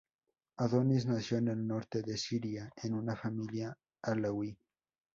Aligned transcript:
Adonis 0.57 1.05
nació 1.05 1.37
en 1.37 1.49
el 1.49 1.67
norte 1.67 2.01
de 2.01 2.17
Siria, 2.17 2.71
en 2.81 2.95
una 2.95 3.15
familia 3.15 3.77
alauí. 4.01 4.57